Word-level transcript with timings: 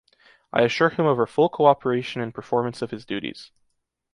I 0.51 0.63
assure 0.63 0.89
him 0.89 1.05
of 1.05 1.19
our 1.19 1.27
full 1.27 1.47
cooperation 1.47 2.23
in 2.23 2.31
performance 2.31 2.81
of 2.81 2.89
his 2.89 3.05
duties. 3.05 3.51